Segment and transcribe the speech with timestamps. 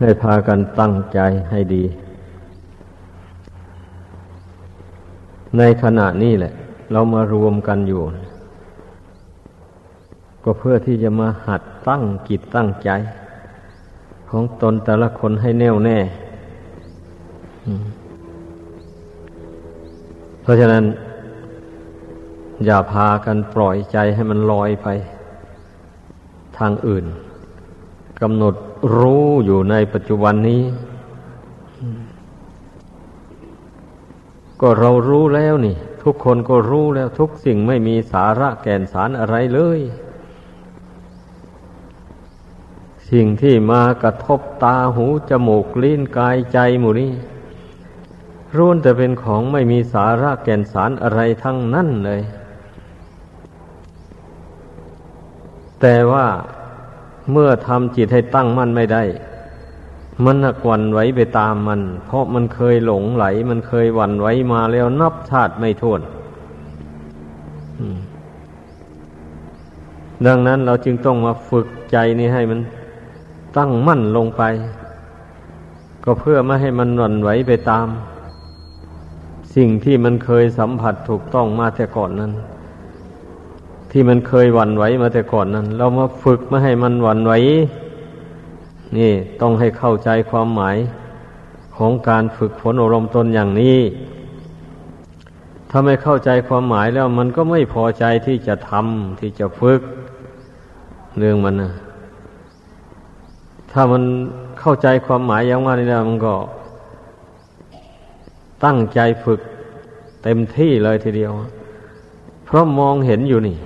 [0.00, 1.18] ให้พากันตั้งใจ
[1.50, 1.84] ให้ดี
[5.58, 6.52] ในขณะนี้แหละ
[6.92, 8.02] เรามารวมกันอยู่
[10.44, 12.90] ก็เพื่อที่จะมาหัดตั้งกิจตั้งใจ
[14.30, 15.98] ของตนแต่ละคนให้แน่วแน่
[20.42, 20.84] เพราะฉะนั้น
[22.64, 24.88] อย่าพากันปล่อยใจให้มันลอยไป
[26.58, 27.04] ทางอื่น
[28.20, 28.54] กำหนด
[28.94, 30.62] รู้อยู่ในปัจจุบันนี้
[34.60, 39.80] ก็เรารู้แล้วนี่ ทุกคนก็รู้แล้วทุกสิ่งไม่มีสาระแก่นสารอะไรเลย
[43.10, 47.12] สิ่งที่มากระทบตาหูจมูกลิ้นกายใจหมู่นี้
[48.56, 52.22] รุนแต่เป็นของไม่มีสาระแก่นสารอะไรทั้งนั้นเลย
[55.80, 56.26] แต่ว่า
[57.30, 59.02] เมื่อทำจิตให้ตั้งมั่นไม่ได้
[60.24, 66.00] มันกวันไหวไปตามมัน เพราะมันเคยหลงไหล มันเคยหวันไหวมาแล้วนับชาติไม่ท้วน
[70.26, 72.60] ดังนั้นเราจึงต้องมาฝึกใจนี้ให้มัน
[73.56, 74.42] ตั้งมั่นลงไป
[76.04, 77.86] ก็เพื่อไม่ให้มันหวันไหวไปตาม
[79.54, 82.32] สิ่งที่มันเคยสัมผัสถูกต้องมาแต่ก่อนนั้น
[83.92, 87.32] ที่มันเคยหวั่นไหวมาแต่ก่อนนั้น เรามาฝึกไม่ให้มันหวั่นไหว
[88.96, 90.76] นี่ต้องให้เข้าใจความหมาย
[91.76, 93.78] ของการฝึกฝนอบรมตนอย่างนี้
[95.70, 99.80] ถ้าไม่เข้าใจความหมายแล้วมันก็ไม่พอใจที่จะทำที่จะฝึก
[101.18, 101.72] เรื่องมันนะ
[103.72, 104.02] ถ้ามัน
[104.60, 106.34] เข้าใจความหมายอย่างว่านี่นะมันก็
[108.64, 109.40] ตั้งใจฝึก
[110.22, 111.32] เต็มที่เลยทีเดียว
[112.44, 113.56] เพราะมองเห็นอยู่นี่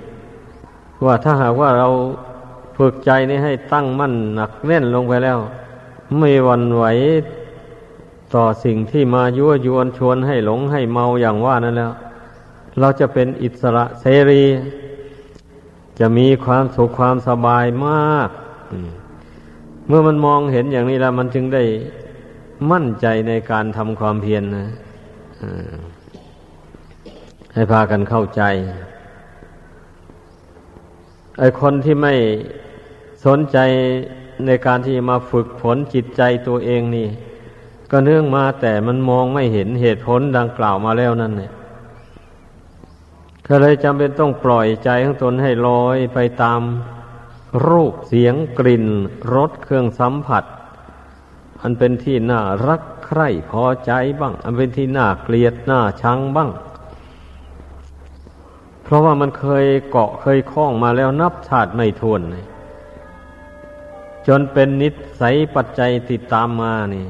[1.05, 1.87] ว่าถ้าหากว่าเรา
[2.77, 5.39] ฝึกใจนี้ให้ตั้งมั่นหนักแน่นลงไปแล้ว
[6.17, 6.85] ไม่วันไหว
[8.33, 11.93] ต่อสิ่งที่มายั่วยวนชวนให้หลงให้เมาอย่างว่านั้นแล้ว
[12.79, 14.43] เราจะเป็นอิสระเสรี
[15.99, 18.29] จะมีความสุขความสบายมาก
[19.87, 21.63] เมื่อมันมองเห็นอย่างนี้แล้ว มันจึงได้
[22.71, 24.67] มั่นใจในการทำความเพียรนนะ
[27.53, 28.41] ให้พากันเข้าใจ
[31.39, 32.13] ไอคนที่ไม่
[33.25, 33.57] สนใจ
[34.45, 37.07] ในการที่มาฝึกฝนจิตใจตัวเองนี่
[37.91, 41.51] ก็เนื่องมาแต่มันมองไม่เห็นเหตุผลดังกล่าวมาแล้วนั่นเนี่ย
[43.47, 46.61] ก็เลยจำเป็นต้องปล่อยใจของตนให้ลอยไปตาม
[47.67, 48.85] รูปเสียงกลิ่น
[49.33, 50.43] รสเครื่องสัมผัส
[51.61, 56.49] อันเป็นที่น่ารักใคร่พอใจบ้าง อันเป็นที่น่าเกลียดน่าชังบ้าง
[58.87, 62.21] เพราะว่ามันเคยเกาะเคยคล้องมาแล้วนับชาติไม่ทวน
[64.27, 64.89] จนเป็นนิ
[65.21, 67.05] สัยปัจจัยติดตามมานี่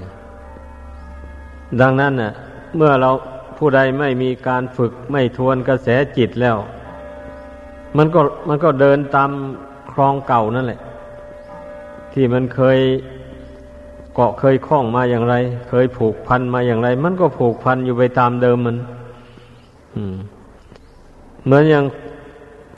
[1.82, 2.32] ดังนั้นน่ะ
[2.76, 3.10] เมื่อเรา
[3.58, 5.88] ผู้ใดไม่มีการฝึกไม่ทวนกระแส
[6.18, 6.58] จิตแล้ว
[7.98, 9.30] มันก็มันก็เดินตาม
[9.92, 10.82] คลองเก่านั่นแหละ
[12.14, 12.80] ที่มันเคย
[14.16, 15.36] เกาะเคยคล้องมาอย่างไร
[15.70, 18.78] เคยผูกพันมาอย่างไร มันก็ผูกพันอยู่ไปตามเดิมมัน
[19.96, 20.18] อืม
[21.48, 21.86] เหมือนอย่าง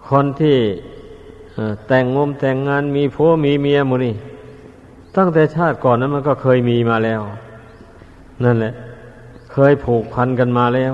[0.09, 0.57] คนที่
[1.87, 4.15] แต่งงมแต่งงานมีผัวมีเมียมูนี่
[5.17, 7.21] ตั้งแต่ชาติก่อนนั้นมันก็เคยมีมาแล้ว
[8.43, 8.73] นั่นแหละ
[9.51, 10.93] เคยผูกพันกันมาแล้ว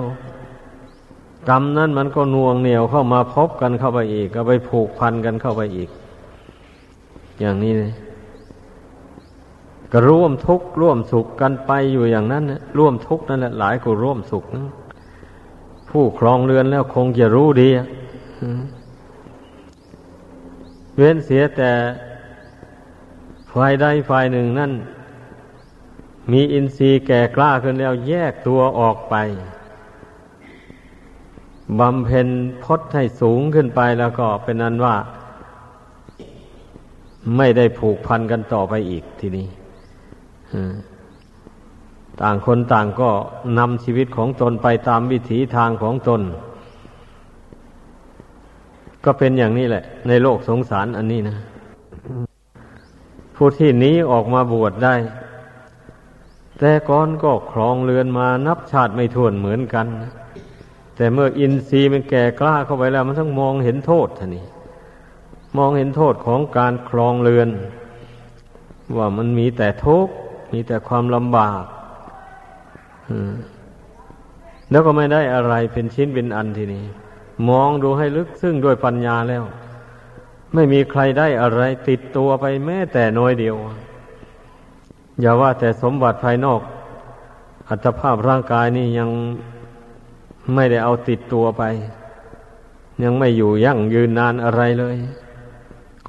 [1.49, 5.89] กรรมนั้นมันก็น่วงเหนียวเข้ามาพบกันเข้าไปอีก ก็ไปผูกพันกันเข้าไปอีก
[7.39, 7.93] อย่างนี้เลย
[9.91, 14.65] ก็ร่วมทุกข์ร่วมสุขกันไปอยู่อย่างนั้นนะร่วมทุกข์นั่นแหละหลายกว่าร่วมสุขนะ
[15.89, 17.69] ผู้ครองเรือนแล้วคงจะรู้ดี
[20.95, 21.71] เว้นเสียแต่
[23.51, 24.71] ฝ่ายใดฝ่ายหนึ่งนั่น
[26.31, 29.15] มีอินทรีย์แก่กล้าขึ้นแล้วแยกตัวออกไป
[31.79, 32.27] บำเพ็ญ
[32.63, 34.95] พจน์ให้สูงขึ้นไปแล้วก็เป็นนั้นว่า
[37.37, 39.47] ไม่ได้ผูกพันกันต่อไปอีกทีนี้
[42.21, 43.09] ต่างคนต่างก็
[43.57, 46.21] นำชีวิตของตนไปตามวิถีทางของตน
[49.05, 51.37] ก็เป็นอย่างนี้แหละ ในโลกสงสารอันนี้นะ
[53.35, 54.95] ผู้ที่นี้ออกมาบวชได้
[56.59, 59.87] แต่ก่อนก็ครองเรือนมานับชาติไม่ถ้วนเหมือนกัน
[60.95, 64.45] แต่เมื่ออินทรีย์มันแก่กล้าเข้าไปแล้ว มันต้องมองเห็นโทษท่านี่
[65.57, 67.49] มองเห็นโทษของการครองเรือน
[68.97, 70.13] ว่ามันมีแต่ทุกข์
[70.53, 71.61] มีแต่ความลำบาก
[74.71, 76.85] แล้วก็ไม่ได้อะไรเป็นชิ้นเป็นอันทีนี้
[77.49, 79.43] มองดูให้ลึกซึ่งด้วยปัญญาแล้ว
[80.53, 83.55] ไม่มีใครได้อะไรติดตัวไปแม้แต่น้อยเดียว
[85.21, 86.61] อย่าว่าแต่สมบัติภายนอก
[87.69, 89.09] อัตภาพร่างกายนี่ยัง
[90.53, 91.63] ไม่ได้เอาติดตัวไป
[93.03, 94.97] ยังไม่อยู่ยั่งยืนนานอะไรเลย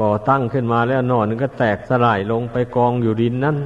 [0.00, 3.56] ก่อตั้งขึ้นมาแล้วนอนก็แตกสลายลงไปกองอยู่ดินนั่น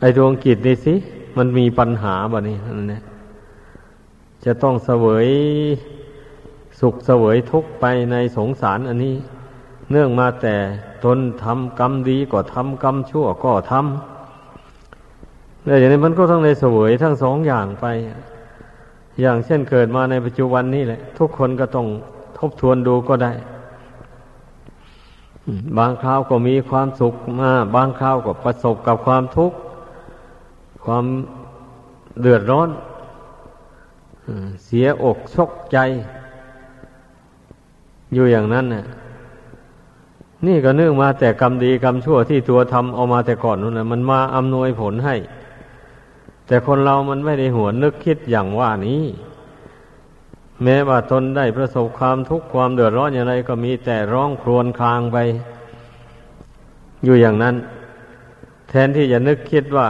[0.00, 0.94] ไอดวงกิจนี่สิ
[1.36, 3.02] มันมีปัญหาบ่นี่นั่นแหละ
[4.44, 5.28] จะต้องเสวย
[6.80, 9.14] สุขเสวยทุกข์ไปในสงสารอันนี้
[9.90, 10.56] เนื่องมาแต่
[11.04, 17.86] ตนทำกรรมดีก็ทำกรรมชั่วก็ทำแล้วอย่างนี้มันก็ต้งในเสวยทั้งสองอย่างไป
[19.20, 21.86] อย่างเช่นเกิดมาในปัจจุบันนี้แหละ ทุกคนก็ต้อง
[22.38, 23.32] ทบทวนดูก็ได้
[25.78, 29.56] บางคราวก็มีความสุขมา บางคราวก็ประสบกับความทุกข์
[30.84, 31.04] ความ
[32.20, 32.68] เดือดร้อน
[34.64, 35.78] เสียอกชกใจ
[38.14, 38.84] อยู่อย่างนั้นน่ะ
[40.46, 45.16] นี่ก็เนื่องมาแต่กรรมดีกรรมชั่วที่ตัวทำเอามาแต่ก่อนนู่นนะมันมาอำนวยผลให้
[46.46, 49.04] แต่คนเรามันไม่ได้หัวนึกคิดอย่างว่านี้
[50.62, 55.18] แม้ว่าตนได้ประสบความทุกข์ความเดือดร้อนอย่างไรก็มีแต่ร้องครวญครางไป
[57.04, 57.54] อยู่อย่างนั้น
[58.68, 59.88] แทนที่จะนึกคิดว่า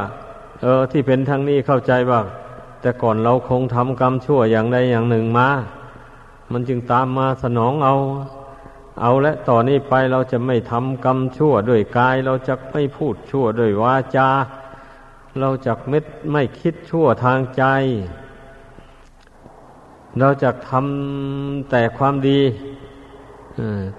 [0.66, 2.20] เออ ที่เป็นทั้งนี้เข้าใจว่า
[2.80, 5.48] แต่ก่อนเราคงทำกรรมชั่วอย่างใดอย่างหนึ่งมา
[6.52, 7.94] มันจึงตามมาสนองเอา
[9.00, 14.28] เอาและต่อนนี้ไปเราจะไม่ทำกรรมชั่วด้วยกาย เราจะไม่พูดชั่วด้วยวาจา
[15.40, 15.98] เราจะไม่
[16.32, 17.64] ไม่คิดชั่วทางใจ
[20.18, 22.40] เราจะทำแต่ความดี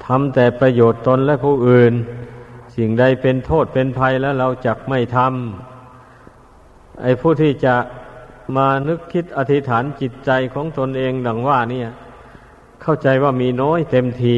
[0.05, 1.93] ทำแต่ประโยชน์ตนและผู้อื่น
[2.75, 5.74] สิ่งใดเป็นโทษเป็นภัยแล้วเราจะไม่ทำ
[7.01, 7.75] ไอ้ผู้ที่จะ
[8.57, 11.89] มานึกคิดอธิษฐานจิตใจของตนเองดังว่าเนี่ย
[12.81, 14.35] เข้าใจว่ามีน้อยเต็มที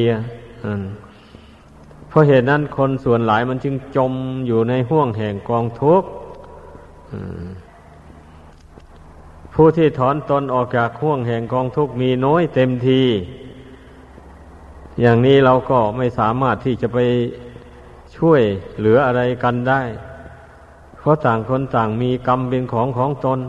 [2.09, 4.13] เพราะเหตุนั้นคนส่วนหลายมันจึงจม
[4.47, 6.09] อยู่ในห่วงแห่งกองทุกข์
[9.53, 13.01] ผู้ที่ถอนตนออกจากห่วงแห่งกองทุกข์มีน้อยเต็มที
[15.01, 16.97] อย่างนี้เราก็ไม่สามารถที่จะไป
[18.17, 18.41] ช่วย
[18.77, 19.81] เหลืออะไรกันได้
[20.99, 23.39] เพราะต่างคนต่างมีกรรมเป็นของของตน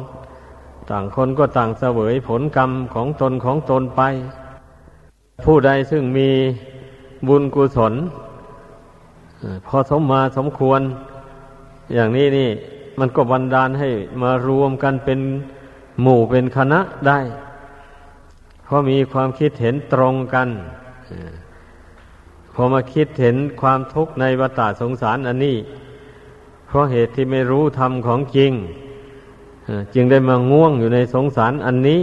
[0.91, 4.03] ต่างคนก็ต่างเสวยผลกรรมของตนของตนไป
[5.45, 6.29] ผู้ใดซึ่งมี
[7.27, 7.95] บุญกุศล
[9.67, 10.81] พอสมมาสมควร
[11.95, 12.51] อย่างนี้นี่
[12.99, 13.89] มันก็บันดาลให้
[14.23, 15.21] มารวมกันเป็น
[16.03, 17.21] หมู่เป็นคณะได้
[18.65, 20.49] เพราะมีความคิดเห็นตรงกัน
[22.55, 25.57] พอมาคิดเห็นความทุกข์ในวัฏสงสารอันนี้
[26.69, 28.53] เพราะเหตุที่ไม่รู้ธรรมของจริง
[29.95, 32.03] จึงได้มาง่วงอยู่ในสงสารอันนี้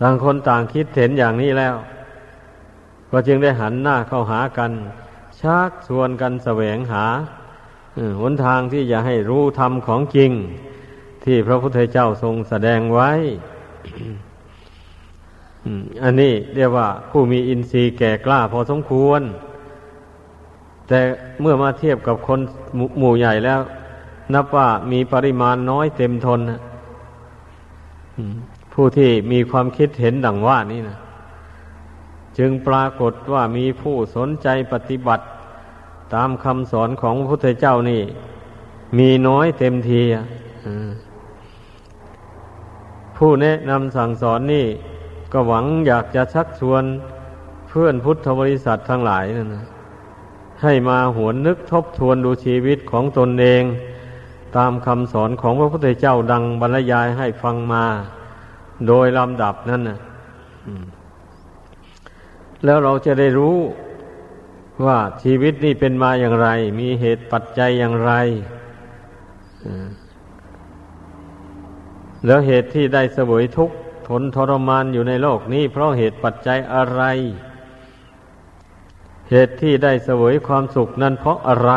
[0.00, 1.74] ต่างคนต่างคิดเห็นอย่างนี้แล้ว
[3.10, 4.72] ก็จึงได้หันหน้าเข้าหากัน
[5.40, 7.04] ชักชวนกันแสวงหา
[8.20, 10.30] หนทางที่จะให้รู้ธรรมของจริง
[11.24, 13.10] ที่พระพุทธเจ้าทรงแสดงไว้
[16.02, 19.22] อันนี้เรียกว่าผู้มีอินทรีย์แก่กล้าพอสมควร
[20.88, 21.00] แต่
[21.40, 22.40] เมื่อมาเทียบกับคน
[22.98, 23.60] หมู่ใหญ่แล้ว
[24.34, 26.60] นับว่ามีปริมาณน้อยเต็มทนนะ
[28.72, 30.98] ผู้ที่มีความคิดเห็นดังว่านี่นะ
[32.38, 35.24] จึงปรากฏว่ามีผู้สนใจปฏิบัติ
[36.14, 38.02] ตามคำสอนของพระพุทธเจ้านี่
[38.98, 40.02] มีน้อยเต็มที
[43.16, 44.66] ผู้แนะนำสั่งสอนนี่
[45.32, 46.82] ก็หวังอยากจะชักชวน
[47.68, 49.64] เพื่อนพุทธบริษัททั้งหลายนั่นนะ
[50.62, 53.62] ให้มาหวนนึกทบทวนดูชีวิตของตนเอง
[54.56, 57.84] ตามคำสอนของพระพุทธเจ้าดังบรรยายให้ฟังมา
[58.86, 59.98] โดยลำดับนั่นนะ
[62.64, 63.56] แล้วเราจะได้รู้
[64.84, 66.48] ว่าชีวิตนี้เป็นมาอย่างไร
[66.80, 68.12] มีเหตุปัจจัยอย่างไร
[72.26, 73.76] แล้วเหตุที่ได้เสวยทุกข์
[74.08, 77.02] ทนทรมานอยู่ในโลกนี้ เพราะเหตุปัจจัยอะไร
[79.30, 81.72] เหตุที่ได้เสวยความสุขนั้นเพราะอะไร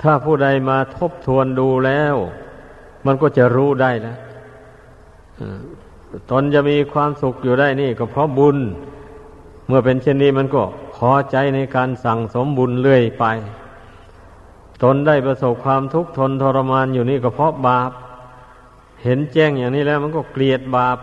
[0.00, 2.14] ถ้าผู้ใดมาทบทวนดูแล้ว
[3.06, 4.18] มันก็จะรู้ได้แล้ว
[6.30, 8.58] ตนจะมีความสุขอยู่ได้นี่ ก็เพราะบุญ
[9.66, 10.62] เมื่อเป็นเช่นนี้มันก็
[10.96, 13.24] พอใจในการสั่งสมบุญเรื่อยไป
[14.82, 17.90] ตนได้ประสบความทุกข์ทนทรมานอยู่นี่ก็เพราะบาป
[19.02, 20.98] เห็นแจ้งอย่างนี้แล้วมันก็เกลียดบาป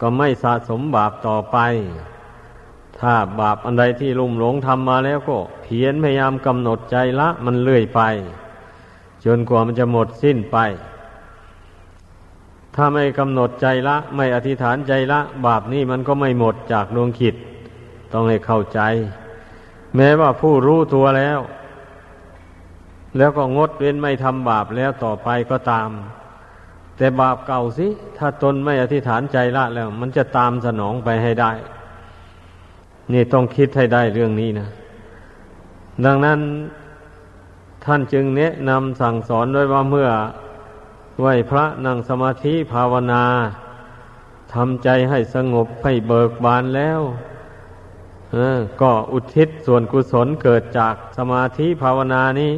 [0.00, 1.58] ก็ไม่สะสมบาปต่อไป
[3.00, 8.00] ถ้าบาปอันใดที่ลุ่มหลงทำมาแล้วก็เพียรพยายามกำหนดใจละ มันเลื่อยไป
[9.24, 10.58] จนกว่ามันจะหมดสิ้นไป
[12.74, 17.34] ถ้าไม่กำหนดใจละ ไม่อธิษฐานใจละ บาปนี้มันก็ไม่หมดจากดวงขิด
[18.12, 18.80] ต้องให้เข้าใจ
[19.96, 21.38] แม้ว่าผู้รู้ตัวแล้ว
[23.16, 25.90] แล้วก็งดเว้นไม่ทำบาปแล้วต่อไปก็ตาม
[26.96, 27.86] แต่บาปเก่าสิ
[28.18, 31.52] ถ้าตนไม่อธิษฐานใจละแล้ว มันจะตามสนองไปให้ได้
[33.12, 34.68] นี่ต้องคิดให้ได้เรื่องนี้นะ
[36.04, 36.40] ดังนั้น
[37.84, 40.08] ท่านจึงแนะนำสั่งสอนด้วยว่าเมื่อ
[41.20, 43.24] ไหวพระนั่งสมาธิภาวนา
[44.54, 47.00] ทำใจให้สงบให้เบิกบานแล้ว
[48.82, 52.52] ก็อุทิศส่วนกุศลเกิดจากสมาธิภาวนานี้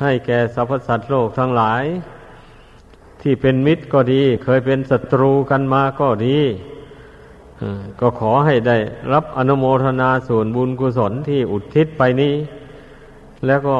[0.00, 1.84] ให้แก่สรรพสัตว์โลกทั้งหลาย
[3.20, 6.38] ที่เป็นมิตรก็ดี เคยเป็นศัตรูกันมาก็ดี
[8.00, 8.76] ก็ขอให้ได้
[9.12, 12.34] รับอนุโมทนาส่วนบุญกุศลที่อุทิศไปนี้
[13.46, 13.78] แล้วก็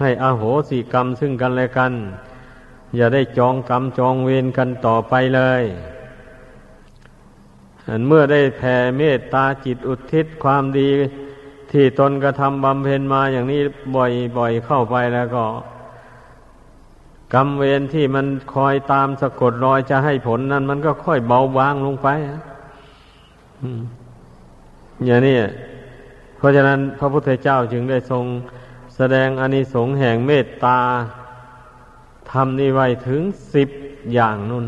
[0.00, 1.92] ให้อโหสิกรรมซึ่งกันและกัน
[2.96, 5.62] อย่าได้จองกรรมจองเวรกันต่อไปเลย
[8.06, 10.88] เมื่อได้แผ่เมตตาจิตอุทิศความดี
[11.70, 13.60] ที่ตนกระทำบำเพ็ญมาอย่างนี้
[13.94, 15.44] บ่อยๆเข้าไปแล้วก็
[17.34, 22.08] กรรมเวรที่มันคอยตามสะกดรอยจะให้ผลนั้น มันก็ค่อยเบาบางลงไป
[25.06, 25.36] อย่างนี้
[26.36, 28.24] เพราะฉะนั้นพระพุทธเจ้าจึงได้ทรง
[28.96, 30.78] แสดงอนิสงส์แห่งเมตตา
[32.30, 33.20] ทำนี่ไว้ถึง
[33.54, 33.68] สิบ
[34.14, 34.64] อย่างนู่น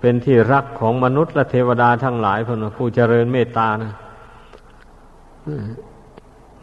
[0.00, 3.92] เป็นที่รักของมนุษย์และเทวดาทั้งหลายพนผู้เจริญเมตตานะ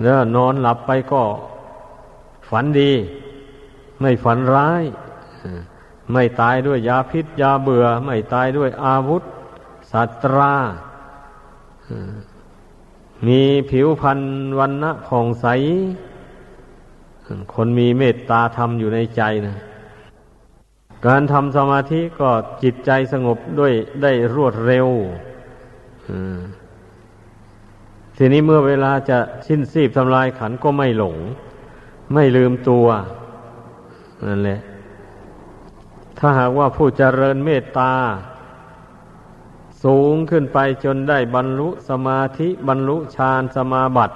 [0.02, 1.24] แล้วนอนหลับไปก็
[2.50, 2.92] ฝันดี
[4.00, 4.84] ไม่ฝันร้าย
[6.14, 9.24] ไม่ตายด้วยยาพิษยาเบื่อ ไม่ตายด้วยอาวุธ
[9.94, 10.54] สัตรา
[13.28, 14.20] มีผิวพรรณ
[14.60, 15.46] วันณะผ่องใส
[17.54, 19.56] คนมีเมตตาธรรมอยู่ในใจนะ
[21.06, 22.30] การทำสมาธิก็
[22.64, 24.88] จิตใจสงบด้วยได้รวดเร็ว
[28.18, 31.16] ทีนี้เมื่อเวลาจะสิ้นสีบทำลายขันก็ไม่หลง
[32.14, 32.86] ไม่ลืมตัว
[34.28, 34.60] นั่นแหละ
[36.18, 37.92] ถ้าหากว่าผู้เจริญเมตตา
[39.84, 44.16] สูงขึ้นไปจนได้บรรลุสมาธิบรรลุฌานสมาบัติ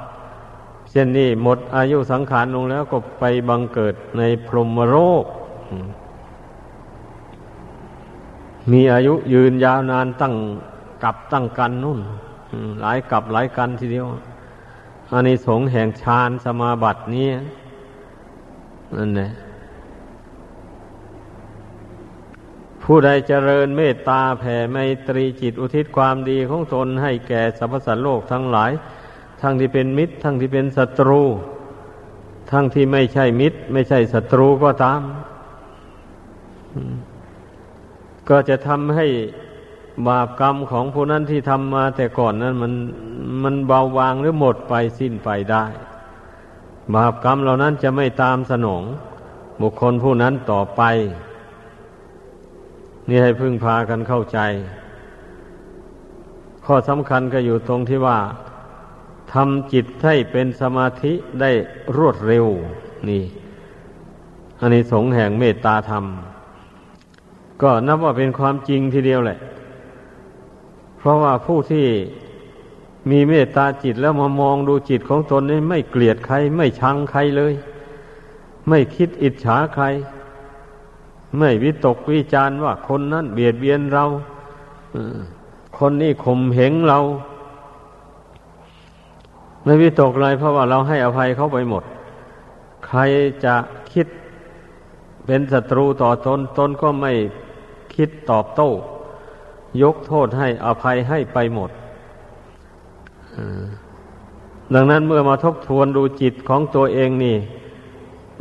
[0.89, 5.25] เช่นนี้หมดอายุสังขารลงแล้วก็ไปบังเกิดในพรหมโลก
[8.71, 10.33] มีอายุยืนยาวนานตั้ง
[11.03, 11.99] กับตั้งกันนู่น
[12.81, 14.05] หลายกับหลายกันทีเดียว
[15.11, 17.29] อันนี้สงแห่งฌานสมาบัตินี้
[18.95, 19.29] นั่นแหละ
[22.89, 24.77] ผู้ใดเจริญเมตตาแผ่ไม
[25.07, 28.71] ตรีจิตอุทิศความดีของตนให้แก่สรรพสัตว์โลกทั้งหลาย
[29.41, 31.21] ทั้งที่เป็นมิตร ทั้งที่เป็นศัตรู
[32.51, 35.01] ทั้งที่ไม่ใช่มิตร ไม่ใช่ศัตรูก็ตาม
[38.29, 39.07] ก็จะทำให้
[40.07, 42.73] บาปกรรมของผู้นั้นที่ทำมาแต่ก่อนนั้นมัน
[43.43, 45.65] มันเบาบางหรือหมดไปสิ้นไปได้
[46.95, 48.83] บาปกรรมเหล่านั้นจะไม่ตามสนอง
[49.61, 50.83] บุคคลผู้นั้นต่อไป
[53.07, 54.39] นี่ให้พึ่งพากันเข้าใจ
[56.65, 58.19] ข้อสำคัญก็อยู่ตรงที่ว่า
[59.33, 61.51] ทำจิตให้เป็นสมาธิได้
[61.97, 62.45] รวดเร็ว
[63.09, 63.23] นี่
[64.59, 66.05] อันนี้สงแห่งเมตตาธรรม
[67.61, 69.39] ก็นับว่าเป็นความจริงทีเดียวแหละ
[70.97, 71.87] เพราะว่าผู้ที่
[73.09, 77.53] มีเมตตาจิตแล้วมามองดูจิตของตนนี่ไม่เกลียดใคร ไม่ชังใครเลย
[78.69, 79.85] ไม่คิดอิจฉาใคร
[81.37, 84.05] ไม่วิตกวิจารว่าคนนั้นเบียดเบียนเรา
[85.77, 86.99] คนนี้ข่มเหงเรา
[89.63, 91.83] ไม่วิตกเลยเพราะว่าเราให้อภัยเขาไปหมด
[92.87, 92.99] ใคร
[93.45, 93.55] จะ
[93.91, 94.07] คิด
[95.25, 97.11] เป็นศัตรูต่อตนตนก็ไม่
[97.95, 98.69] คิดตอบโต้
[99.81, 101.69] ยกโทษให้อภัยให้ไปหมด
[104.73, 107.37] ดังนั้นเมื่อมาทบทวนดูจิตของตัวเองนี่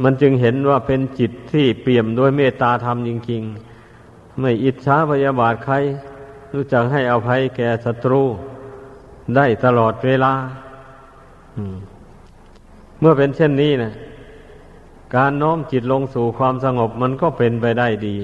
[0.02, 5.74] มันจึงเห็นว่าเป็นจิตที่เปี่ยมด้วยเมตตาธรรมจริงๆ ไม่อิจฉาพยาบาทใคร
[6.52, 8.22] รู้จักให้อภัยแก่ศัตรู
[9.36, 10.32] ได้ตลอดเวลา
[13.00, 13.92] เมื่อเป็นเช่นนี้นะ
[15.14, 18.16] การน้อมจิตลงสู่ความสงบมันก็เป็นไปได้ดี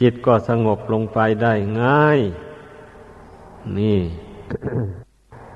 [0.00, 1.52] จิตก็สงบลงไปได้
[1.82, 2.20] ง่าย
[3.78, 3.98] นี่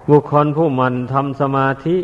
[0.09, 1.97] บุคคลผู้มันทำสมาธิ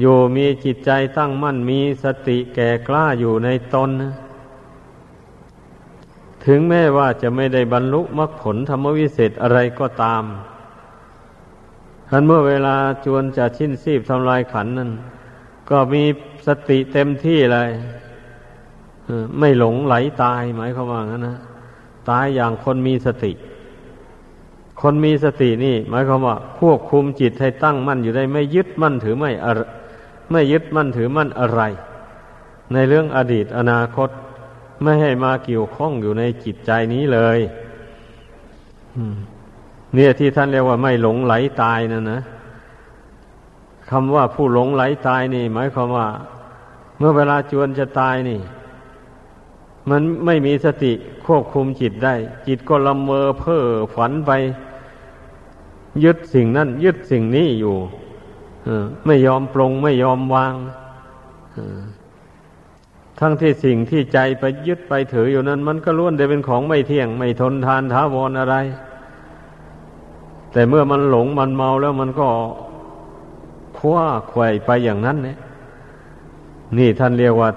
[0.00, 3.90] อยู่มีจิตใจตั้งมั่นมีสติแก่กล้าอยู่ในตน
[6.44, 10.24] ถึงแม้ว่าจะไม่ได้บรรลุมรรคผลธรรมวิเศษอะไรก็ตาม
[12.10, 14.90] ทันเมื่อเวลาจวนจะชิ้นซีบทำลายขันนั้น
[15.70, 16.02] ก็มี
[16.46, 17.70] สติเต็มที่เลย
[19.38, 21.38] ไม่หลงไหลตายหมายความว่างั้นนะ
[22.10, 23.32] ตายอย่างคนมีสติ
[24.80, 29.30] คนมีสตินี่ หมายความว่า ควบคุมจิตให้ตั้งมั่นอยู่ได้ไม่ยึดมั่นถือไม่
[30.30, 31.60] ไม่ยึดมั่นถือมั่นอะไร
[32.72, 34.10] ในเรื่องอดีตอนาคต
[34.82, 37.38] ไม่ให้มาเกี่ยวข้องอยู่ในจิตใจนี้เลย
[39.94, 42.20] เนี่ยที่ท่านเรียกว่าไม่หลงไหลตายนั่นนะ
[43.90, 46.08] คำว่าผู้หลงไหลตายนี่ หมายความว่า
[46.98, 48.40] เมื่อเวลาจวนจะตายนี่
[49.90, 50.92] มันไม่มีสติ
[51.26, 52.14] ควบคุมจิตได้
[52.46, 53.64] จิตก็ละเมอเพ้อ
[53.94, 54.30] ฝันไป
[56.04, 57.76] ยึดสิ่งนั้น ยึดสิ่งนี้อยู่
[59.06, 60.54] ไม่ยอมปรงไม่ยอมวาง
[63.20, 68.56] ทั้งที่สิ่งที่ใจไปยึดไปถืออยู่นั้น มันก็ล้วนแต่เป็นของไม่เที่ยง ไม่ทนทานท้าวรออะไร
[70.52, 72.28] แต่เมื่อมันหลงมันเมาแล้วมันก็
[73.78, 75.38] คว้าไขว่ไปอย่างนั้นเนี่ย
[76.78, 77.50] นี่ท่านเรียกว่า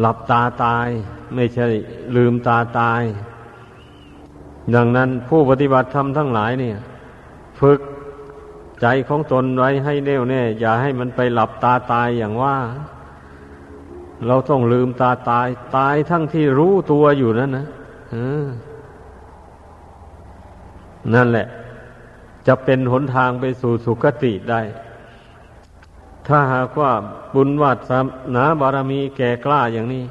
[0.00, 0.88] หลับตาตาย
[1.34, 1.66] ไม่ใช่
[2.16, 3.02] ลืมตาตาย
[4.74, 6.76] ดังนั้นผู้ปฏิบัติธรรมทั้งหลายเนี่ย
[7.60, 7.80] ฝึก
[8.82, 12.56] ใจของตนไว้ให้แน่วแน่ อย่าให้มันไปหลับตาตายอย่างว่า
[14.26, 17.66] เราต้องลืมตาตาย ตายทั้งที่รู้ตัวอยู่นั่นนะ
[21.14, 21.46] นั่นแหละ
[22.46, 24.60] จะเป็นหนทางไปสู่สุคติได้
[26.26, 26.92] ถ้าหากว่า
[27.34, 27.90] บุญวัส
[28.34, 30.04] นาบารมีแก่กล้าอย่างนี้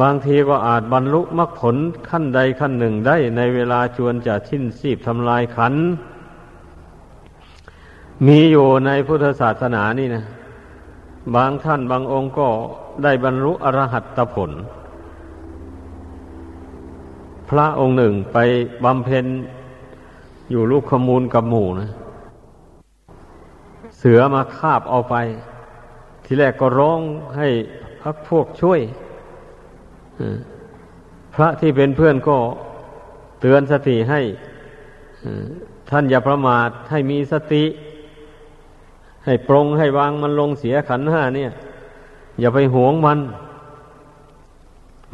[0.00, 1.76] บางทีก็อาจบรรลุมรรคผล
[2.08, 5.74] ขั้นใดขั้นหนึ่งได้ในเวลาชวนจะชิ้นสีบทำลายขัน
[8.26, 10.24] มีอยู่ในพุทธศาสนานี่นะ
[11.34, 12.48] บางท่านบางองค์ก็
[13.02, 14.50] ได้บรรลุอรหัตผล
[17.50, 18.38] พระองค์หนึ่งไป
[18.84, 19.26] บำเพ็ญ
[20.50, 21.90] อยู่ลูกขมูลกับหมู่นะ
[23.98, 25.14] เสือมาคาบเอาไป
[26.24, 27.00] ทีแรกก็ร้อง
[27.36, 27.48] ให้
[28.02, 28.80] พักพวกช่วย
[31.34, 32.38] พระที่เป็นเพื่อนก็
[33.40, 34.20] เตือนสติให้
[35.90, 37.64] ท่านอย่าประมาทให้มีสติ
[39.24, 41.50] ให้ปรงให้วางมันลงเสียขันห้าเนี่ย
[42.40, 43.18] อย่าไปหวงมัน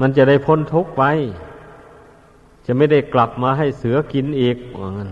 [0.00, 1.02] มันจะได้พ้นทุกข์ไป
[2.66, 5.10] จะไม่ได้กลับมาให้เสือกินอีกว่างั้น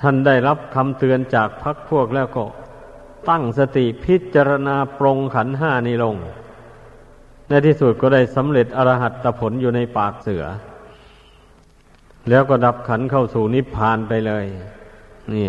[0.00, 2.44] ท่านได้รับคำเตือนจากพักพวกแล้วก็
[3.28, 6.16] ตั้งสติพิจารณาปรงขันห้านี้ลง
[7.48, 10.44] ในที่สุดก็ได้สำเร็จอรหัตผลอยู่ในปากเสือ
[12.28, 14.44] แล้วก็ดับขันเข้าสู่นิพพานไปเลย
[15.34, 15.48] นี่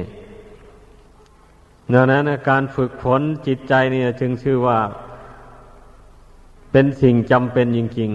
[1.92, 4.80] ดังนั้นการฝึกฝนจิตใจเนี่ยจึงชื่อว่า
[6.72, 8.10] เป็นสิ่งจำเป็นจริง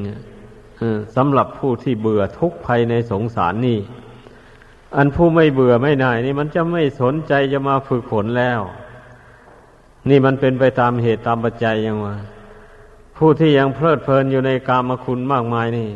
[0.54, 3.78] ๆสำหรับผู้ที่เบื่อทุกข์ภัยในสงสารนี่
[4.96, 8.60] อันผู้ไม่เบื่อไม่นายนี่มันจะไม่สนใจจะมาฝึกฝนแล้ว
[10.08, 12.16] นี่มันเป็นไปตามเหตุตามปัจจัยยังว่า
[13.16, 15.88] ผู้ที่ยังเพลิดเพลินอยู่ในกามคุณมากมายนี่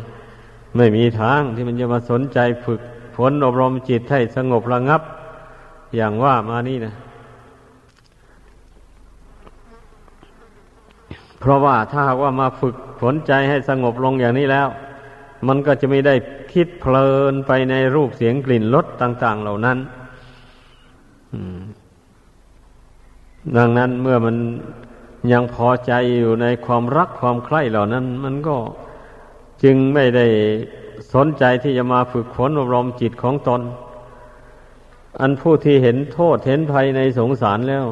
[0.76, 2.80] ไม่มีทางที่มันจะมาสนใจฝึก
[3.16, 5.02] ฝนอบรมจิตให้สงบระงับ
[5.96, 6.94] อย่างว่ามานี่นะ
[11.42, 14.68] เพราะว่าถ้าหากว่ามาฝึกฝนใจให้สงบลงอย่างนี้แล้ว
[15.48, 16.14] มันก็จะไม่ได้
[16.52, 19.78] คิดเพลินไปในรูปเสียงกลิ่นรสต่าง ๆ เหล่านั้น
[23.56, 24.36] ดังนั้นเมื่อมัน
[25.32, 28.56] ยังพอใจอยู่ในความรักความใคร่เหล่านั้น มันก็
[29.62, 30.26] จึงไม่ได้
[31.14, 33.60] สนใจที่จะมาฝึกฝนอบรมจิตของตน
[35.20, 37.86] อันผู้ที่เห็นโทษเห็นภัยในสงสารแล้ว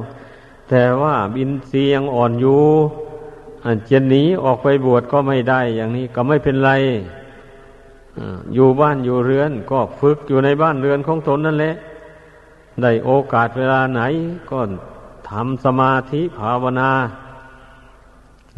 [0.71, 2.63] แต่ว่าบินเสียงอ่อนอยู่
[3.90, 6.73] จะหนีออกไปบวชก็ไม่ได้อย่างนี้ก็ไม่เป็นไร
[8.55, 11.75] อยู่บ้านอยู่เรือน ก็ฝึกอยู่ในบ้านเรือนของตนนั่นแหละ
[12.83, 14.03] ได้โอกาสเวลาไหน
[14.51, 14.61] ก็
[15.31, 16.90] ทำสมาธิภาวนา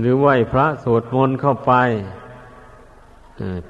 [0.00, 1.72] หรือไหวพระสวดมนต์เข้าไป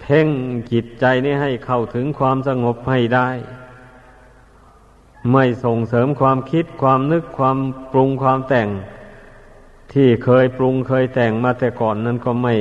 [0.00, 0.28] เพ่ง
[0.72, 3.28] จิตใจนี้ให้เข้าถึงความสงบให้ได้
[5.32, 7.58] ไม่ส่งเสริมความคิดความนึกความ
[7.92, 8.68] ปรุงความแต่ง
[9.92, 12.54] ที่เคยปรุงเคยแต่งมาแต่ก่อนนั้นก็ไม่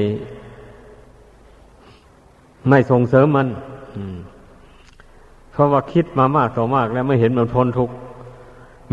[2.70, 3.48] ไม่ส่งเสริมมัน
[5.52, 7.94] เพราะว่าคิดมามากต่อมาก แล้วไม่เห็นมันพ้นทุกข์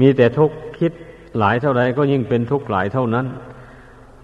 [0.00, 0.92] มีแต่ทุกข์คิด
[1.38, 3.26] หลายเท่าไรก็ยิ่งเป็นทุกข์หลายเท่านั้น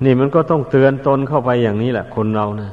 [0.05, 2.71] นี่มันก็ต้องเตือนตนเข้าไปอย่างนี้แหละคนเรานะ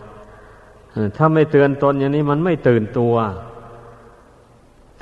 [1.18, 3.14] ถ้าไม่เตือนตนอย่างนี้มันไม่ตื่นตัว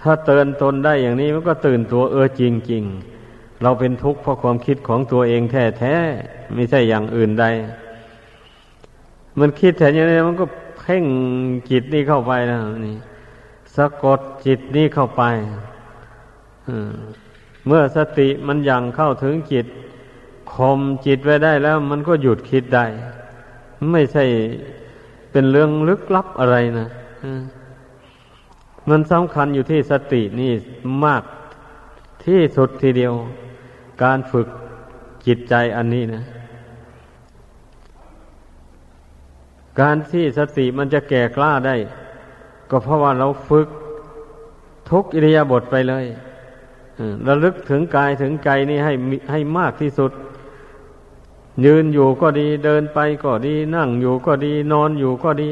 [0.02, 2.84] ถ้าเตือนตนได้อย่างนี้มันก็ตื่นตัวเออจริงจริง
[3.64, 7.46] เราเป็นทุกข์เพราะความคิดของตัวเองแท้ๆไม่ใช่อย่างอื่นใด
[9.40, 10.46] มันคิดแต่อย่างนี้มันก็
[10.80, 11.06] เพ่ง
[11.70, 12.98] จิตนี่เข้าไปนะนี่
[13.76, 15.24] สะกดจิตนี่เข้าไป
[17.68, 19.66] เมื่อสติมันยังเข้าถึงจิต
[20.54, 22.86] ข่มจิตไว้ได้แล้ว มันก็หยุดคิดได้
[23.92, 24.24] ไม่ใช่
[25.32, 26.88] เป็นเรื่องลึกลับอะไรนะ
[28.90, 30.52] มันสำคัญอยู่ที่สตินี่
[31.06, 31.24] มาก
[32.26, 33.14] ที่สุดทีเดียว
[34.04, 34.48] การฝึก
[35.26, 36.24] จิตใจอันนี้นะ
[39.80, 41.76] การที่สติมันจะแก่กล้าได้
[42.70, 43.68] ก็เพราะว่าเราฝึก
[44.90, 46.06] ทุกอิริยาบถไปเลย
[47.28, 48.94] ระลึกถึงกายถึงใจนี่ให้
[49.32, 50.12] ให้มากที่สุด
[51.66, 55.52] ยืนอยู่ก็ดีเดินไปก็ดีนั่งอยู่ก็ดีนอนอยู่ก็ดี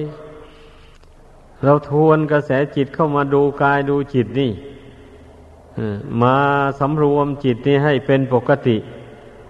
[1.64, 4.52] เราทวนกระแสจิตเข้ามาดูกายดูจิตนี่
[6.22, 6.38] มา
[6.80, 8.78] สำรวมจิตนี่ให้เป็นปกติ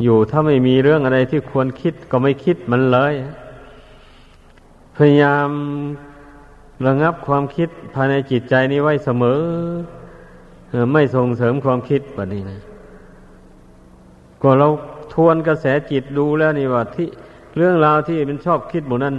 [0.04, 3.14] อยู่ถ้าไม่มีเรื่องอะไรที่ควรคิดก็ไม่คิดมันเลย
[4.96, 5.50] พยายาม
[6.86, 9.42] ระงับความคิดภายในจิตใจนี้ไว้เสมอ
[10.94, 12.60] ไม่ส่งเสริมความคิดแบบนี้นะ
[14.42, 14.68] ก็เรา
[15.14, 17.08] ทวนกระแสจิตดูแล้วนี่ว่าที่
[17.56, 19.16] เรื่องราวที่มันชอบคิดหมดนั้น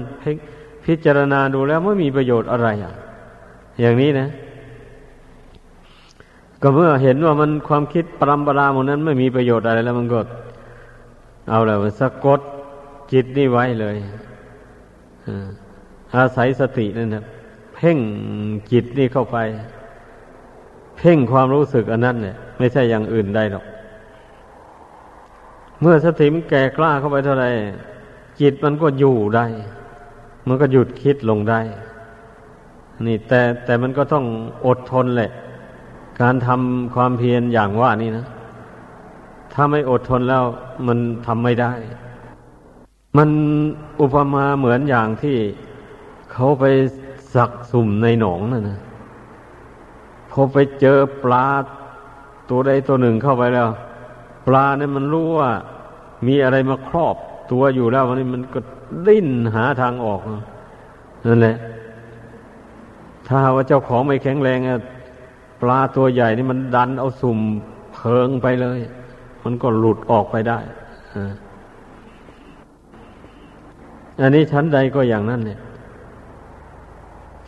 [0.85, 2.95] พิจารณาดูแล้วไม่มีประโยชน์อะไรอะ
[3.81, 4.29] อย่างนี้นะ
[6.63, 10.21] ก็เมื่อเห็นว่ามันความคิดปรำปราหมดนั้นไม่มีประโยชน์อะไรแล้วมันก็
[11.51, 12.41] เอาแล้วสะกด
[13.13, 13.97] จิตนี่ไว้เลย
[16.17, 17.25] อาศัยสตินั่นนะ
[17.75, 17.99] เพ่ง
[18.73, 19.37] จิตนี่เข้าไป
[20.97, 23.65] เพ่งความรู้สึกอันนั้นเนี่ย ไม่ใช่อย่างอื่นได้หรอก
[25.81, 27.47] เมื่อสติมันแก่กล้าเข้าไปเท่าไร
[28.41, 29.47] จิตมันก็อยู่ได้
[30.47, 31.61] มันก็หยุดคิดลงได้
[33.07, 34.25] นี่แต่แต่มันก็ต้อง
[34.67, 35.31] อดทนแหละ
[36.21, 38.27] การทำความเพียรอย่างว่านี่นะ
[39.53, 40.45] ถ้าไม่อดทนแล้ว
[40.87, 41.73] มันทำไม่ได้
[43.17, 43.29] มัน
[44.01, 45.37] อุปมาเหมือนอย่างที่
[46.33, 46.65] เขาไป
[47.35, 48.81] สักสุ่มในหนองนั่นนะ
[50.31, 51.49] พอไปเจอปลา
[52.51, 53.69] ตัวใดตัวหนึ่งเข้าไปแล้ว
[54.47, 55.51] ปลาเนี่ยมันรู้ว่า
[56.27, 57.17] มีอะไรมาครอบ
[57.53, 58.61] ตัวอยู่แล้ววันนี้มันก็
[59.07, 60.21] ดิ้นหาทางออก
[61.27, 61.57] นั่นแหละ
[63.27, 64.59] ถ้าว่าเจ้าของไม่แข็งแรง
[65.61, 67.39] ปลาตัวใหญ่นี่มันดันเอาสุ่ม
[67.95, 68.81] เพิงไปเลย
[69.45, 70.59] มันก็หลุดออกไปได้
[74.21, 75.61] อันนี้ชั้นใดก็อย่างนั้นเนี่ย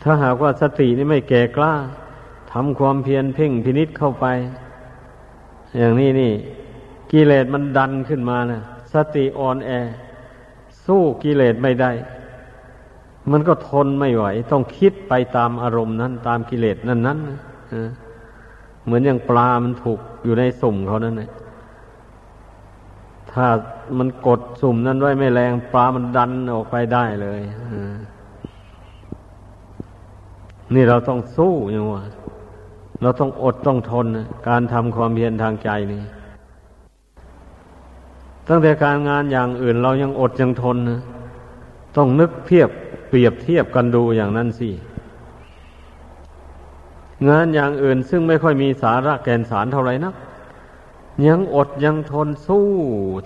[0.03, 1.73] ถ้าหากว่าสตินี่ไม่แก่กล้า
[2.51, 4.25] ทำความเพียรเพ่งพินิษเข้าไป
[5.77, 6.31] อย่างนี้นี่
[7.11, 8.61] กิเลสมันดันขึ้นมานะ
[8.93, 9.71] สติอ่อนแอ
[10.85, 11.91] สู้กิเลสไม่ได้
[13.31, 17.19] มันก็ทนไม่ไหว ต้องคิดไปตามอารมณ์นั้น ตามกิเลสนั้นนั้น
[18.85, 21.31] เหมือนอย่างปลามันถูกอยู่ในสุ่มเขานั่นแหละ
[23.31, 23.45] ถ้า
[23.97, 27.41] มันกดสุ่มนั้นไว้ไม่แรงปลามันดันออกไปได้เลย
[30.73, 32.03] นี่เราต้องสู้อย่างว่า
[33.01, 34.07] เราต้องอดต้องทน
[34.47, 36.01] การทำความเพียรทางใจนี่
[38.47, 41.01] ตั้งแต่การงานอย่างอื่นเรายังอดยังทนนะ
[41.95, 42.69] ต้องนึกเทียบ
[43.09, 44.69] เปรียบเทียบกันดูอย่างนั้นสิ
[47.29, 50.15] งานอย่างอื่นซึ่งไม่ค่อยมีสาระแก่นสารเท่าไหร่นัก
[51.27, 52.65] ยังอดยังทนสู้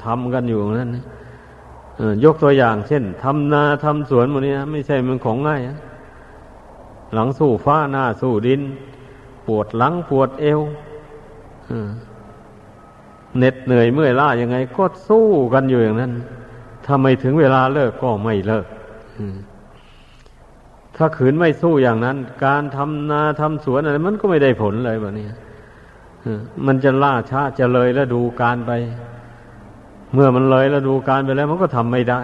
[0.06, 1.06] ทำกันอยู่นั้นนะ
[2.24, 5.62] ยกตัวอย่างเช่นทำนาทำสวนหมดนี้ไม่ใช่มันของง่าย
[7.14, 8.62] หลังสู้ฟ้าหน้าสู้ดิน
[9.48, 10.60] ปวดหลังปวดเอว
[13.38, 16.12] เหน็ดเหนื่อยเมื่อยล้ายังไง ก็สู้กันอยู่อย่างนั้น
[16.86, 18.66] ถ้าไม่ถึงเวลาเลิกก็ไม่เลิก
[20.98, 25.28] ถ้าขืนไม่สู้อย่างนั้น การทำนาทำสวนอะไรมันก็ไม่ได้ผลเลยแบบนี้
[26.66, 28.72] มันจะล่าช้าจะเลยแล้วดูการไป
[30.14, 32.22] เมื่อมันเลยแล้วดูการไปแล้วมันก็ทำไม่ได้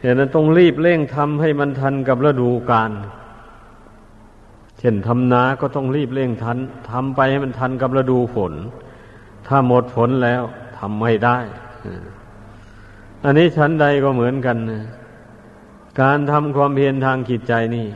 [0.00, 2.92] เหตุนั้นต้องรีบเร่งทำให้มันทันกับฤดูกาล
[4.78, 6.58] เช่นทำนาก็ต้องรีบเร่งทัน
[6.90, 8.52] ทำไปให้มันทันกับฤดูฝน
[9.46, 10.42] ถ้าหมดฝนแล้ว
[10.78, 11.38] ทำไม่ได้
[13.24, 14.84] อันนี้ชั้นใดก็เหมือนกันนะ
[16.00, 17.86] การทำความเพียรทางจิตใจนี่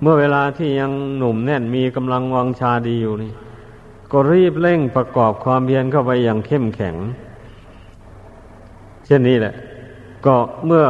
[0.00, 3.32] เมื่อเวลาที่ยังหนุ่มแน่นมีกำลังวังชาดีอยู่นี่
[4.12, 6.96] ก็รีบเร่งประกอบความเพียรเข้าไปอย่างเข้มแข็ง
[9.06, 9.54] เช่นนี้แหละ
[10.26, 10.86] ก็เมื่อ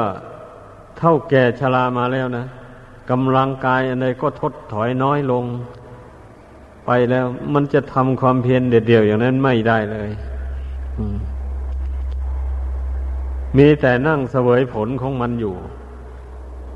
[0.98, 2.46] เท่าแก่ชรามาแล้วนะ
[3.10, 5.44] กำลังกายอะไรก็ทดถอยน้อยลง
[6.86, 10.10] ไปแล้วมันจะทำความเพียรเดียวๆอย่างนั้นไม่ได้เลย
[10.98, 11.08] มี
[13.58, 15.56] มีแต่นั่งเสวยผลของมันอยู่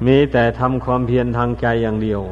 [0.06, 2.22] มีแต่ทำความเพียรทางใจอย่างเดียว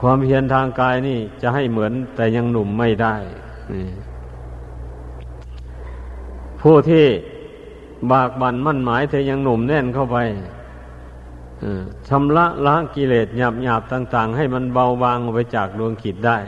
[0.00, 3.14] ความเพียรทางกายนี่จะให้เหมือนแต่ยังหนุ่มไม่ได้
[6.60, 7.06] ผู้ที่
[8.12, 10.18] บากบั่นมั่นหมายแต่ยังหนุ่มแน่นเข้าไป
[12.08, 16.38] ชำระล้างกิเลสหยาบหยาบต่าง ๆ ให้มันเบาบางออกไปจากดวงขิดได้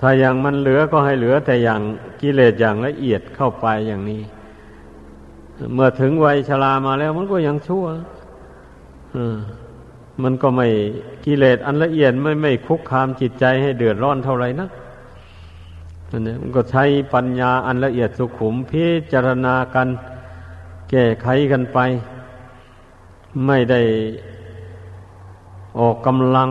[0.00, 1.80] ถ้าอย่างมันเหลือก็ให้เหลือแต่อย่าง
[2.20, 4.22] กิเลสอย่างละเอียดเข้าไปอย่างนี้
[5.74, 7.86] เมื่อถึงวัยชรามาแล้วมันก็ยังชั่ว
[10.22, 10.66] มันก็ไม่
[11.24, 14.70] กิเลสอันละเอียดไม่ไม่คุกคามจิตใจให้เดือดร้อนเท่าไหร่นัก
[16.40, 19.88] มันก็ใช้ปัญญาอันละเอียดสุขุมพิจารณากัน
[20.90, 21.78] แก้ไขกันไป
[23.46, 23.80] ไม่ได้
[25.78, 26.50] ออกกำลัง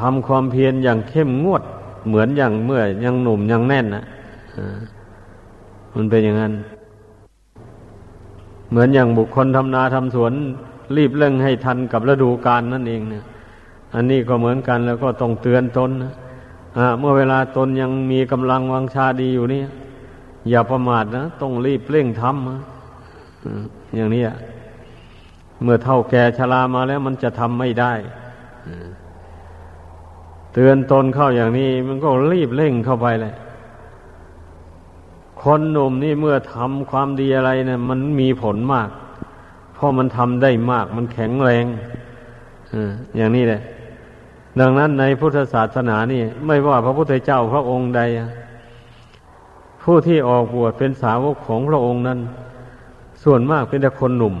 [0.00, 1.62] ทำความเพียรอย่างเข้มงวด
[2.08, 4.04] เหมือนอย่างเมื่อยังหนุ่มยังแน่นนะ
[5.94, 6.52] มันเป็นอย่างนั้น
[8.70, 10.32] เหมือนอย่างบุคคลทำนาทำสวน
[10.96, 13.24] รีบเร่งให้ทันกับฤดูกาลนั่นเองเนี่ย
[13.94, 16.12] อันนี้ก็เหมือนกันแล้วก็ต้องเตือนตนนะ
[16.98, 19.62] เมื่อเวลาตนยังมีกำลังวังชาดีอยู่นี่
[20.50, 24.24] อย่าประมาทนะต้องรีบเร่งทำอย่างนี้
[25.62, 27.92] เมื่อเท่าแก่ชรามาแล้วมันจะทำไม่ได้
[30.54, 33.34] เตือนตนเข้าอย่างนี้ มันก็รีบเร่งเข้าไปเลย
[35.42, 38.88] คนหนุ่มนี่เมื่อทำความดีอะไรเนะี่ยมันมีผลมาก
[39.74, 41.64] เพราะมันทำได้มาก มันแข็งแรง
[43.16, 43.60] อย่างนี้แหละ
[44.60, 48.00] ดังนั้นในพุทธศาสนานี่ ไม่ว่าพระพุทธเจ้าพระองค์ใด
[49.82, 52.18] ผู้ที่ออกบวชเป็นสาวกของพระองค์นั้น
[53.22, 54.34] ส่วนมากเป็นแต่คนหนุ่ม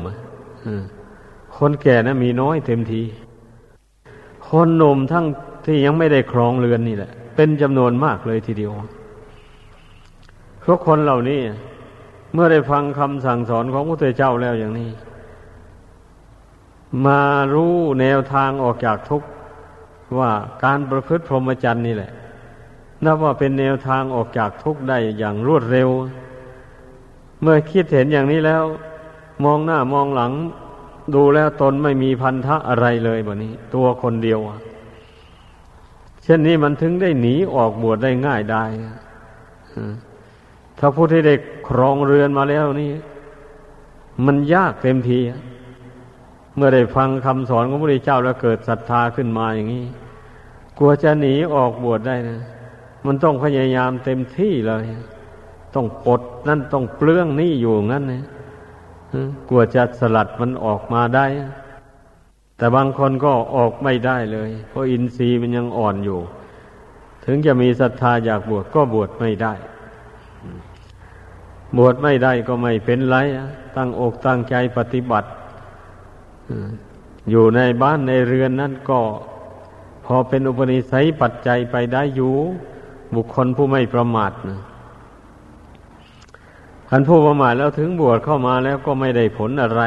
[1.56, 3.02] คนแก่นะมีน้อยเต็มที
[4.48, 5.24] คนหนุ่มทั้ง
[5.64, 8.72] ที่ยังไม่ได้ครองเรือนนี่แหละ เป็นจำนวนมากเลยทีเดียว
[10.66, 11.40] พวกคนเหล่านี้
[12.32, 14.90] เมื่อได้ฟังคำสั่งสอนของพระพุทธเจ้าแล้วอย่างนี้
[17.06, 17.20] มา
[17.54, 19.28] รู้แนวทางออกจากทุกข์
[20.18, 20.30] ว่า
[20.64, 22.12] การประพฤติพรหมจรรย์นี่แหละ
[23.04, 25.88] นับว่าเป็นแนวทางออกจากทุกข์ได้อย่างรวดเร็ว
[27.40, 28.62] เมื่อคิดเห็นอย่างนี้แล้ว
[29.44, 30.32] มองหน้ามองหลัง
[31.14, 34.40] ดูแล้วตนไม่มีพันธะอะไรเลยแบบนี้ ตัวคนเดียว
[36.22, 38.64] เช่นนี้มันถึงได้หนีออกบวชได้ง่ายได้
[40.78, 41.34] ถ้าผู้ที่ได้
[41.68, 42.90] ครองเรือนมาแล้วนี่
[44.26, 45.18] มันยากเต็มที
[46.56, 49.84] เมื่อได้ฟังคำสอนของพระพุทธเจ้าแล้วเกิดศรัทธาขึ้นมาอย่างนี้
[50.78, 52.40] กลัวจะหนีออกบวชได้นะ
[53.06, 54.84] มันต้องพยายามเต็มที่เลย
[55.74, 58.24] ต้องปลดนั่นต้องเปลื้องนี่อยู่งั้นนะ
[59.48, 61.26] กลัวจะสลัดมันออกมาได้
[62.56, 66.20] แต่บางคนก็ออกไม่ได้เลย เพราะอินทรีย์มันยังอ่อนอยู่
[67.24, 69.54] ถึงจะมีศรัทธาอยากบวชก็บวชไม่ได้
[71.76, 73.16] บวชไม่ได้ก็ไม่เป็นไร
[73.76, 75.28] ตั้งอกตั้งใจปฏิบัติ
[77.30, 79.00] อยู่ในบ้านในเรือนนั่นก็
[80.04, 82.34] พอเป็นอุปนิสัยปัจจัยไปได้อยู่
[83.14, 84.58] บุคคลผู้ไม่ประมาทนะ
[86.90, 89.82] คันผู้ประมาทแล้วถึงบวชเข้ามาแล้วก็ไม่ได้ผลอะไร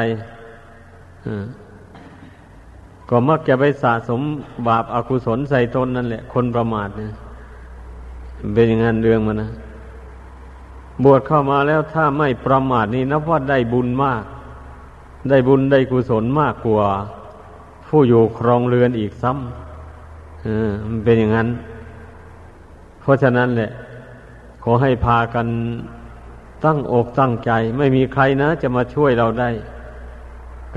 [3.08, 4.20] ก็มักจะไปสะสม
[4.68, 7.12] บาปอากุศลใส่ตนนั่นแหละ คนประมาทเนี่ย
[8.54, 9.50] เป็นอย่างนั้นเรื่องมันนะ
[11.04, 14.22] บวชเข้ามาแล้วถ้าไม่ประมาทนี่นับว่าได้บุญมาก
[15.28, 16.86] ได้บุญได้กุศลมากกว่า
[17.86, 21.48] ผู้อยู่ครองเรือนอีกซ้ำเออมันเป็นอย่างนั้น
[23.00, 23.70] เพราะฉะนั้นแหละ
[24.62, 25.46] ขอให้พากัน
[26.64, 29.50] ตั้งอกตั้งใจ ไม่มีใครนะ จะมาช่วยเราได้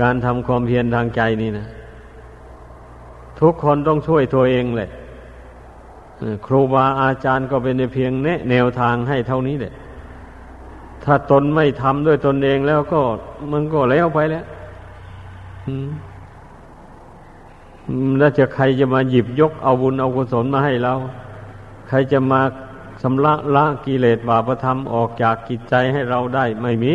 [0.00, 1.66] การทำความเพียรทางใจนี่นะ
[3.40, 4.90] ทุกคนต้องช่วยตัวเองแหละ
[6.46, 9.74] ครูบาอาจารย์ก็เป็นเพียงแนะแนวทางให้เท่านี้แหละ
[11.04, 13.00] ถ้าตนไม่ทำด้วยตนเองแล้วก็
[13.52, 14.44] มันก็แล้วไปแล้ว
[18.18, 20.94] แล้วจะใครจะมาหยิบยกเอาบุญเอากุศลมาให้เรา
[21.88, 22.40] ใครจะมา
[23.02, 26.94] ชำระละกิเลสบาปธรรมออกจากกิจใจให้เราได้ไม่มี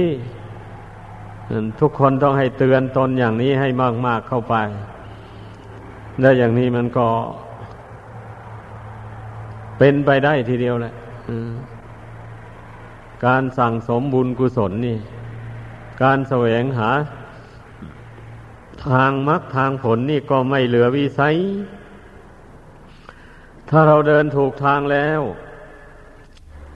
[1.79, 3.69] ทุกคนต้องให้เตือนตนอย่างนี้ให้
[4.05, 4.55] มาก ๆเข้าไป
[6.21, 7.07] แล้วอย่างนี้มันก็
[9.77, 10.93] เป็นไปได้ทีเดียวแหละ
[13.25, 14.97] การสั่งสมบุญกุศลนี่
[16.03, 16.89] การแสวงหา
[18.87, 21.35] ทางมรรคทางผลนี่ก็ไม่เหลือวิสัย
[23.69, 25.21] ถ้าเราเดินถูกทางแล้ว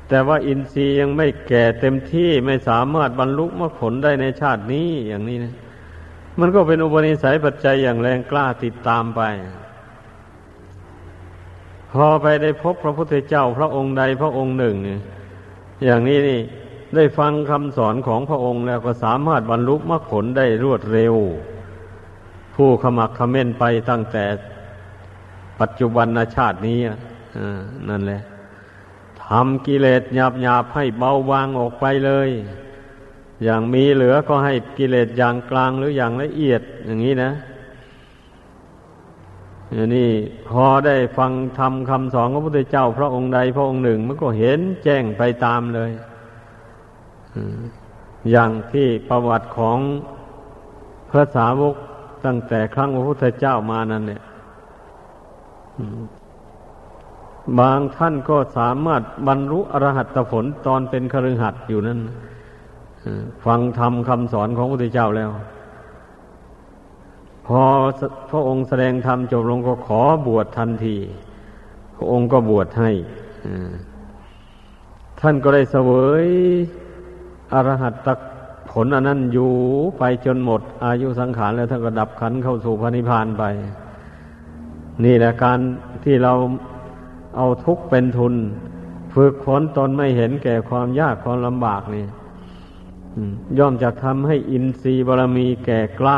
[0.09, 5.53] แต่ว่าอินทรีย์ยังไม่แก่เต็มที่ไม่สามารถบรรลุมรรคผลได้ในชาตินี้อย่างนี้นะ
[6.39, 9.21] มันก็เป็นอุปนิสัยปัจจัยอย่างแรงกล้าติดตามไป
[11.91, 14.99] พอไปได้พบพระพุทธเจ้าพระองค์ใดพระองค์หนึ่งเนี่ย
[15.85, 16.41] อย่างนี้นี่
[16.95, 21.15] ได้ฟังคำสอนของพระองค์แล้วก็สามารถบรรลุมรรคผลได้รวดเร็ว
[22.55, 24.25] ผู้ขมักขม้นไปตั้งแต่
[25.59, 26.79] ปัจจุบันชาตินี้
[27.89, 28.21] นั่นแหละ
[29.23, 32.29] ทำกิเลสหยาบหยาบให้เบาบางออกไปเลย
[33.43, 37.31] อย่างมีเหลือก็ให้กิเลสอย่างกลางหรืออย่างละเอียดอย่างนี้นะ
[39.73, 40.09] อย่างนี้
[40.49, 45.91] พอได้ฟังทำคำสอนของพระพุทธเจ้า พระองค์ใดพระองค์หนึ่ง มันก็เห็นแจ้งไปตามเลย
[48.31, 49.79] อย่างที่ประวัติของ
[51.09, 51.75] พระสาวก
[52.25, 54.23] ตั้งแต่ครั้งพระพุทธเจ้ามานั่นเนี่ย
[57.59, 61.99] บางท่านก็สามารถบรรลุอรหัตผลตอนเป็นคฤหัสถ์อยู่นั้น
[63.45, 65.29] ฟังธรรมคำสอนของพระพุทธเจ้าแล้ว
[67.47, 67.61] พอ
[68.29, 70.97] พระองค์แสดงธรรมจบลงก็ขอบวชทันที
[71.95, 72.91] พระองค์ก็บวชให้
[75.19, 75.91] ท่านก็ได้เสว
[76.25, 76.27] ย
[77.53, 78.07] อรหัตต
[78.71, 79.51] ผลอันนั้นอยู่
[79.97, 83.43] ไปจนหมด อายุสังขารแล้วท่านก็ดับขันเข้าสู่พระนิพพานไป
[85.05, 85.59] นี่แหละการ
[86.03, 86.33] ที่เรา
[87.37, 88.33] เอาทุกข์เป็นทุน
[89.13, 92.05] ฝึกฝนตนไม่เห็นแก่ความยากความลำบากนี่
[93.57, 96.17] ย่อมจะทำให้อินทรีย์บารมีแก่กล้า